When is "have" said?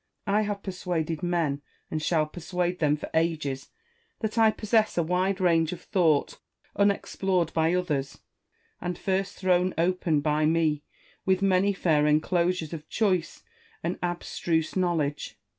0.41-0.63